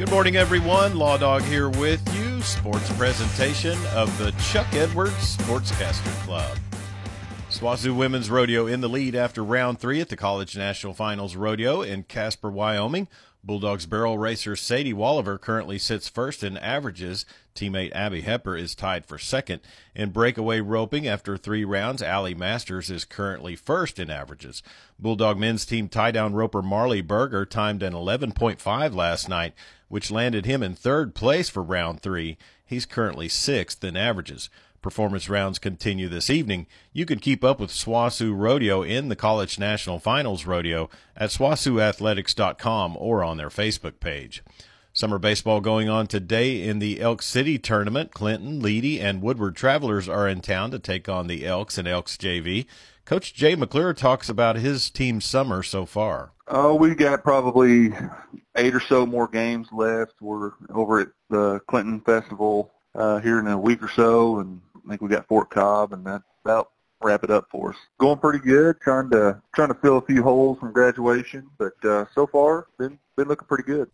Good 0.00 0.10
morning, 0.10 0.36
everyone. 0.36 0.96
Law 0.96 1.18
Dog 1.18 1.42
here 1.42 1.68
with 1.68 2.02
you. 2.16 2.40
Sports 2.40 2.90
presentation 2.96 3.76
of 3.94 4.16
the 4.16 4.30
Chuck 4.50 4.72
Edwards 4.72 5.36
Sportscaster 5.36 6.10
Club. 6.24 6.56
SWOSU 7.60 7.94
Women's 7.94 8.30
Rodeo 8.30 8.66
in 8.66 8.80
the 8.80 8.88
lead 8.88 9.14
after 9.14 9.44
round 9.44 9.78
three 9.78 10.00
at 10.00 10.08
the 10.08 10.16
College 10.16 10.56
National 10.56 10.94
Finals 10.94 11.36
Rodeo 11.36 11.82
in 11.82 12.04
Casper, 12.04 12.50
Wyoming. 12.50 13.06
Bulldogs 13.44 13.84
barrel 13.84 14.16
racer 14.16 14.56
Sadie 14.56 14.94
Walliver 14.94 15.38
currently 15.38 15.78
sits 15.78 16.08
first 16.08 16.42
in 16.42 16.56
averages. 16.56 17.26
Teammate 17.54 17.94
Abby 17.94 18.22
Hepper 18.22 18.58
is 18.58 18.74
tied 18.74 19.04
for 19.04 19.18
second. 19.18 19.60
In 19.94 20.08
breakaway 20.08 20.60
roping 20.60 21.06
after 21.06 21.36
three 21.36 21.62
rounds, 21.62 22.00
Allie 22.00 22.34
Masters 22.34 22.88
is 22.90 23.04
currently 23.04 23.56
first 23.56 23.98
in 23.98 24.08
averages. 24.08 24.62
Bulldog 24.98 25.36
men's 25.36 25.66
team 25.66 25.90
tie 25.90 26.12
down 26.12 26.32
roper 26.32 26.62
Marley 26.62 27.02
Berger 27.02 27.44
timed 27.44 27.82
an 27.82 27.92
11.5 27.92 28.94
last 28.94 29.28
night, 29.28 29.52
which 29.88 30.10
landed 30.10 30.46
him 30.46 30.62
in 30.62 30.74
third 30.74 31.14
place 31.14 31.50
for 31.50 31.62
round 31.62 32.00
three. 32.00 32.38
He's 32.70 32.86
currently 32.86 33.28
sixth 33.28 33.82
in 33.82 33.96
averages. 33.96 34.48
Performance 34.80 35.28
rounds 35.28 35.58
continue 35.58 36.08
this 36.08 36.30
evening. 36.30 36.68
You 36.92 37.04
can 37.04 37.18
keep 37.18 37.42
up 37.42 37.58
with 37.58 37.72
SWOSU 37.72 38.32
Rodeo 38.32 38.82
in 38.82 39.08
the 39.08 39.16
College 39.16 39.58
National 39.58 39.98
Finals 39.98 40.46
Rodeo 40.46 40.88
at 41.16 41.30
SWOSUathletics.com 41.30 42.96
or 42.96 43.24
on 43.24 43.38
their 43.38 43.48
Facebook 43.48 43.98
page. 43.98 44.44
Summer 44.92 45.18
baseball 45.18 45.60
going 45.60 45.88
on 45.88 46.06
today 46.06 46.62
in 46.62 46.78
the 46.78 47.00
Elk 47.00 47.22
City 47.22 47.58
tournament. 47.58 48.12
Clinton, 48.12 48.62
Leedey, 48.62 49.00
and 49.00 49.20
Woodward 49.20 49.56
Travelers 49.56 50.08
are 50.08 50.28
in 50.28 50.40
town 50.40 50.70
to 50.70 50.78
take 50.78 51.08
on 51.08 51.26
the 51.26 51.44
Elks 51.44 51.76
and 51.76 51.88
Elks 51.88 52.16
JV. 52.16 52.66
Coach 53.10 53.34
Jay 53.34 53.56
McClure 53.56 53.92
talks 53.92 54.28
about 54.28 54.54
his 54.54 54.88
team's 54.88 55.24
summer 55.24 55.64
so 55.64 55.84
far. 55.84 56.30
Oh, 56.46 56.76
we 56.76 56.94
got 56.94 57.24
probably 57.24 57.90
eight 58.54 58.72
or 58.72 58.78
so 58.78 59.04
more 59.04 59.26
games 59.26 59.66
left. 59.72 60.12
We're 60.20 60.52
over 60.72 61.00
at 61.00 61.08
the 61.28 61.58
Clinton 61.66 62.00
Festival 62.02 62.70
uh, 62.94 63.18
here 63.18 63.40
in 63.40 63.48
a 63.48 63.58
week 63.58 63.82
or 63.82 63.88
so, 63.88 64.38
and 64.38 64.60
I 64.76 64.90
think 64.90 65.02
we 65.02 65.08
got 65.08 65.26
Fort 65.26 65.50
Cobb, 65.50 65.92
and 65.92 66.06
that 66.06 66.22
about 66.44 66.70
wrap 67.02 67.24
it 67.24 67.32
up 67.32 67.48
for 67.50 67.70
us. 67.70 67.76
Going 67.98 68.20
pretty 68.20 68.38
good. 68.38 68.80
Trying 68.80 69.10
to 69.10 69.42
trying 69.56 69.70
to 69.70 69.80
fill 69.82 69.96
a 69.96 70.02
few 70.02 70.22
holes 70.22 70.60
from 70.60 70.72
graduation, 70.72 71.50
but 71.58 71.84
uh, 71.84 72.04
so 72.14 72.28
far 72.28 72.68
been 72.78 72.96
been 73.16 73.26
looking 73.26 73.48
pretty 73.48 73.64
good. 73.64 73.90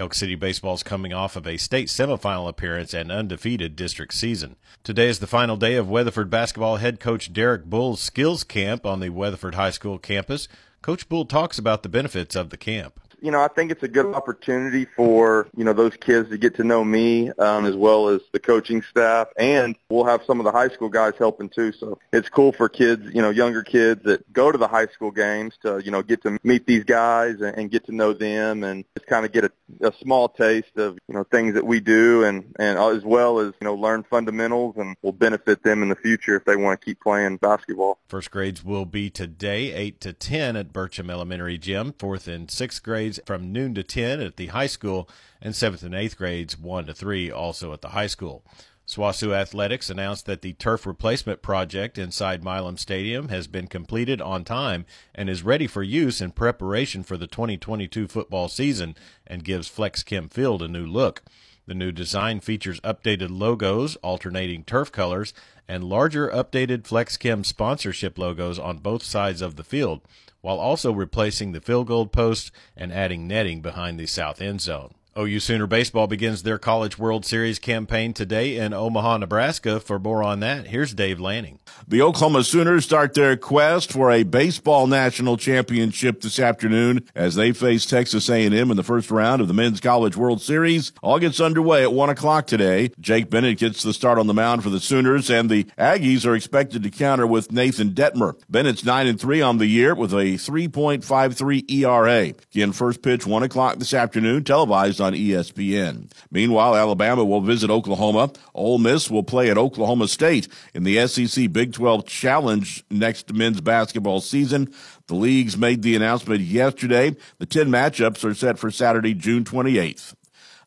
Elk 0.00 0.14
City 0.14 0.34
baseball 0.34 0.72
is 0.72 0.82
coming 0.82 1.12
off 1.12 1.36
of 1.36 1.46
a 1.46 1.58
state 1.58 1.88
semifinal 1.88 2.48
appearance 2.48 2.94
and 2.94 3.12
undefeated 3.12 3.76
district 3.76 4.14
season. 4.14 4.56
Today 4.82 5.08
is 5.08 5.18
the 5.18 5.26
final 5.26 5.58
day 5.58 5.74
of 5.74 5.90
Weatherford 5.90 6.30
basketball 6.30 6.76
head 6.76 7.00
coach 7.00 7.34
Derek 7.34 7.66
Bull's 7.66 8.00
skills 8.00 8.42
camp 8.42 8.86
on 8.86 9.00
the 9.00 9.10
Weatherford 9.10 9.56
High 9.56 9.72
School 9.72 9.98
campus. 9.98 10.48
Coach 10.80 11.06
Bull 11.06 11.26
talks 11.26 11.58
about 11.58 11.82
the 11.82 11.90
benefits 11.90 12.34
of 12.34 12.48
the 12.48 12.56
camp 12.56 12.98
you 13.22 13.30
know, 13.30 13.40
I 13.40 13.48
think 13.48 13.70
it's 13.70 13.82
a 13.82 13.88
good 13.88 14.14
opportunity 14.14 14.86
for, 14.96 15.48
you 15.56 15.64
know, 15.64 15.72
those 15.72 15.96
kids 15.96 16.30
to 16.30 16.38
get 16.38 16.54
to 16.56 16.64
know 16.64 16.84
me 16.84 17.30
um, 17.32 17.66
as 17.66 17.76
well 17.76 18.08
as 18.08 18.20
the 18.32 18.38
coaching 18.38 18.82
staff. 18.82 19.28
And 19.38 19.76
we'll 19.88 20.04
have 20.04 20.22
some 20.24 20.40
of 20.40 20.44
the 20.44 20.52
high 20.52 20.68
school 20.68 20.88
guys 20.88 21.14
helping 21.18 21.48
too. 21.48 21.72
So 21.72 21.98
it's 22.12 22.28
cool 22.28 22.52
for 22.52 22.68
kids, 22.68 23.10
you 23.14 23.22
know, 23.22 23.30
younger 23.30 23.62
kids 23.62 24.02
that 24.04 24.30
go 24.32 24.52
to 24.52 24.58
the 24.58 24.68
high 24.68 24.86
school 24.86 25.10
games 25.10 25.54
to, 25.62 25.80
you 25.84 25.90
know, 25.90 26.02
get 26.02 26.22
to 26.22 26.38
meet 26.42 26.66
these 26.66 26.84
guys 26.84 27.40
and, 27.40 27.56
and 27.56 27.70
get 27.70 27.86
to 27.86 27.92
know 27.92 28.12
them 28.12 28.64
and 28.64 28.84
just 28.96 29.06
kind 29.06 29.26
of 29.26 29.32
get 29.32 29.44
a, 29.44 29.52
a 29.82 29.92
small 30.00 30.28
taste 30.28 30.76
of, 30.76 30.98
you 31.08 31.14
know, 31.14 31.24
things 31.24 31.54
that 31.54 31.66
we 31.66 31.80
do 31.80 32.24
and, 32.24 32.54
and 32.58 32.78
as 32.78 33.04
well 33.04 33.38
as, 33.38 33.52
you 33.60 33.64
know, 33.64 33.74
learn 33.74 34.02
fundamentals 34.02 34.76
and 34.76 34.96
will 35.02 35.12
benefit 35.12 35.62
them 35.62 35.82
in 35.82 35.88
the 35.88 35.96
future 35.96 36.36
if 36.36 36.44
they 36.44 36.56
want 36.56 36.80
to 36.80 36.84
keep 36.84 37.00
playing 37.00 37.36
basketball. 37.36 37.98
First 38.08 38.30
grades 38.30 38.64
will 38.64 38.86
be 38.86 39.10
today, 39.10 39.72
8 39.72 40.00
to 40.00 40.12
10 40.12 40.56
at 40.56 40.72
Burcham 40.72 41.10
Elementary 41.10 41.58
Gym. 41.58 41.94
Fourth 41.98 42.26
and 42.28 42.50
sixth 42.50 42.82
grades 42.82 43.09
grades 43.10 43.26
from 43.26 43.52
noon 43.52 43.74
to 43.74 43.82
10 43.82 44.20
at 44.20 44.36
the 44.36 44.46
high 44.48 44.68
school, 44.68 45.08
and 45.42 45.54
7th 45.54 45.82
and 45.82 45.94
8th 45.94 46.16
grades 46.16 46.56
1 46.56 46.86
to 46.86 46.94
3 46.94 47.30
also 47.30 47.72
at 47.72 47.80
the 47.80 47.88
high 47.88 48.06
school. 48.06 48.44
SWOSU 48.86 49.32
Athletics 49.32 49.90
announced 49.90 50.26
that 50.26 50.42
the 50.42 50.52
turf 50.54 50.84
replacement 50.84 51.42
project 51.42 51.96
inside 51.98 52.44
Milam 52.44 52.76
Stadium 52.76 53.28
has 53.28 53.46
been 53.46 53.68
completed 53.68 54.20
on 54.20 54.44
time 54.44 54.84
and 55.14 55.28
is 55.28 55.44
ready 55.44 55.66
for 55.68 55.82
use 55.82 56.20
in 56.20 56.32
preparation 56.32 57.02
for 57.04 57.16
the 57.16 57.28
2022 57.28 58.08
football 58.08 58.48
season 58.48 58.96
and 59.26 59.44
gives 59.44 59.68
Flex 59.68 60.02
Chem 60.02 60.28
Field 60.28 60.62
a 60.62 60.68
new 60.68 60.86
look. 60.86 61.22
The 61.70 61.74
new 61.76 61.92
design 61.92 62.40
features 62.40 62.80
updated 62.80 63.28
logos, 63.30 63.94
alternating 64.02 64.64
turf 64.64 64.90
colors, 64.90 65.32
and 65.68 65.84
larger 65.84 66.28
updated 66.28 66.82
FlexChem 66.82 67.46
sponsorship 67.46 68.18
logos 68.18 68.58
on 68.58 68.78
both 68.78 69.04
sides 69.04 69.40
of 69.40 69.54
the 69.54 69.62
field, 69.62 70.00
while 70.40 70.58
also 70.58 70.90
replacing 70.90 71.52
the 71.52 71.60
field 71.60 71.86
goal 71.86 72.06
post 72.08 72.50
and 72.76 72.92
adding 72.92 73.28
netting 73.28 73.62
behind 73.62 74.00
the 74.00 74.06
south 74.06 74.42
end 74.42 74.60
zone. 74.60 74.94
OU 75.20 75.40
Sooner 75.40 75.66
Baseball 75.66 76.06
begins 76.06 76.42
their 76.42 76.58
College 76.58 76.98
World 76.98 77.26
Series 77.26 77.58
campaign 77.58 78.14
today 78.14 78.56
in 78.56 78.72
Omaha, 78.72 79.18
Nebraska. 79.18 79.78
For 79.78 79.98
more 79.98 80.22
on 80.22 80.40
that, 80.40 80.68
here's 80.68 80.94
Dave 80.94 81.20
Lanning. 81.20 81.58
The 81.86 82.00
Oklahoma 82.00 82.42
Sooners 82.42 82.84
start 82.84 83.12
their 83.12 83.36
quest 83.36 83.92
for 83.92 84.10
a 84.10 84.22
baseball 84.22 84.86
national 84.86 85.36
championship 85.36 86.22
this 86.22 86.38
afternoon 86.38 87.06
as 87.14 87.34
they 87.34 87.52
face 87.52 87.84
Texas 87.84 88.30
A&M 88.30 88.54
in 88.70 88.76
the 88.76 88.82
first 88.82 89.10
round 89.10 89.42
of 89.42 89.48
the 89.48 89.54
Men's 89.54 89.80
College 89.80 90.16
World 90.16 90.40
Series. 90.40 90.92
All 91.02 91.18
gets 91.18 91.38
underway 91.38 91.82
at 91.82 91.92
1 91.92 92.08
o'clock 92.08 92.46
today. 92.46 92.90
Jake 92.98 93.28
Bennett 93.28 93.58
gets 93.58 93.82
the 93.82 93.92
start 93.92 94.18
on 94.18 94.26
the 94.26 94.34
mound 94.34 94.62
for 94.62 94.70
the 94.70 94.80
Sooners, 94.80 95.28
and 95.28 95.50
the 95.50 95.64
Aggies 95.76 96.24
are 96.24 96.34
expected 96.34 96.82
to 96.82 96.90
counter 96.90 97.26
with 97.26 97.52
Nathan 97.52 97.90
Dettmer. 97.90 98.40
Bennett's 98.48 98.84
9 98.84 99.06
and 99.06 99.20
3 99.20 99.42
on 99.42 99.58
the 99.58 99.66
year 99.66 99.94
with 99.94 100.14
a 100.14 100.38
3.53 100.38 101.70
ERA. 101.70 102.32
Again, 102.54 102.72
first 102.72 103.02
pitch 103.02 103.26
1 103.26 103.42
o'clock 103.42 103.78
this 103.78 103.92
afternoon, 103.92 104.44
televised 104.44 105.00
on 105.10 105.18
ESPN. 105.18 106.10
Meanwhile, 106.30 106.76
Alabama 106.76 107.24
will 107.24 107.40
visit 107.40 107.70
Oklahoma. 107.70 108.30
Ole 108.54 108.78
Miss 108.78 109.10
will 109.10 109.22
play 109.22 109.50
at 109.50 109.58
Oklahoma 109.58 110.08
State 110.08 110.48
in 110.74 110.84
the 110.84 111.06
SEC 111.06 111.52
Big 111.52 111.72
12 111.72 112.06
Challenge 112.06 112.84
next 112.90 113.32
men's 113.32 113.60
basketball 113.60 114.20
season. 114.20 114.72
The 115.08 115.14
leagues 115.14 115.56
made 115.56 115.82
the 115.82 115.96
announcement 115.96 116.40
yesterday. 116.40 117.16
The 117.38 117.46
10 117.46 117.68
matchups 117.68 118.24
are 118.24 118.34
set 118.34 118.58
for 118.58 118.70
Saturday, 118.70 119.14
June 119.14 119.44
28th. 119.44 120.14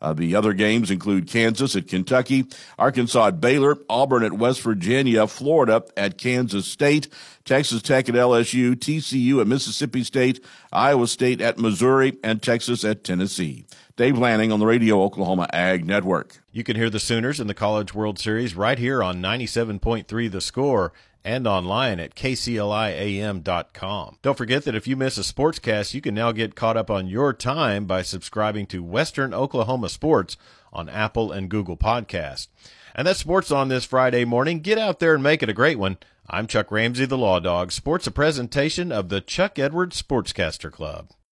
Uh, 0.03 0.11
the 0.11 0.35
other 0.35 0.51
games 0.51 0.91
include 0.91 1.27
Kansas 1.29 1.77
at 1.77 1.87
Kentucky, 1.87 2.45
Arkansas 2.77 3.27
at 3.27 3.39
Baylor, 3.39 3.77
Auburn 3.89 4.23
at 4.23 4.33
West 4.33 4.61
Virginia, 4.61 5.25
Florida 5.25 5.81
at 5.95 6.17
Kansas 6.17 6.67
State, 6.67 7.07
Texas 7.45 7.81
Tech 7.81 8.09
at 8.09 8.15
LSU, 8.15 8.75
TCU 8.75 9.39
at 9.39 9.47
Mississippi 9.47 10.03
State, 10.03 10.43
Iowa 10.73 11.07
State 11.07 11.39
at 11.39 11.57
Missouri, 11.57 12.17
and 12.21 12.41
Texas 12.41 12.83
at 12.83 13.05
Tennessee. 13.05 13.65
Dave 13.95 14.17
Lanning 14.17 14.51
on 14.51 14.59
the 14.59 14.65
Radio 14.65 15.01
Oklahoma 15.03 15.47
Ag 15.53 15.85
Network. 15.85 16.43
You 16.51 16.63
can 16.63 16.75
hear 16.75 16.89
the 16.89 16.99
Sooners 16.99 17.39
in 17.39 17.47
the 17.47 17.53
College 17.53 17.93
World 17.93 18.19
Series 18.19 18.55
right 18.55 18.77
here 18.77 19.01
on 19.01 19.21
97.3 19.21 20.31
The 20.31 20.41
Score 20.41 20.91
and 21.23 21.47
online 21.47 21.99
at 21.99 22.15
kcliam.com. 22.15 23.43
Don't 24.21 24.37
forget 24.37 24.63
that 24.63 24.75
if 24.75 24.87
you 24.87 24.95
miss 24.95 25.17
a 25.17 25.21
sportscast, 25.21 25.93
you 25.93 26.01
can 26.01 26.15
now 26.15 26.31
get 26.31 26.55
caught 26.55 26.77
up 26.77 26.89
on 26.91 27.07
your 27.07 27.33
time 27.33 27.85
by 27.85 28.01
subscribing 28.01 28.65
to 28.67 28.83
Western 28.83 29.33
Oklahoma 29.33 29.89
Sports 29.89 30.37
on 30.71 30.89
Apple 30.89 31.31
and 31.31 31.49
Google 31.49 31.77
Podcast. 31.77 32.47
And 32.95 33.07
that's 33.07 33.19
sports 33.19 33.51
on 33.51 33.69
this 33.69 33.85
Friday 33.85 34.25
morning. 34.25 34.59
Get 34.59 34.77
out 34.77 34.99
there 34.99 35.13
and 35.15 35.23
make 35.23 35.41
it 35.41 35.49
a 35.49 35.53
great 35.53 35.79
one. 35.79 35.97
I'm 36.29 36.47
Chuck 36.47 36.71
Ramsey, 36.71 37.05
the 37.05 37.17
Law 37.17 37.39
Dog. 37.39 37.71
Sports 37.71 38.07
a 38.07 38.11
presentation 38.11 38.91
of 38.91 39.09
the 39.09 39.19
Chuck 39.21 39.57
Edwards 39.57 40.01
Sportscaster 40.01 40.71
Club. 40.71 41.09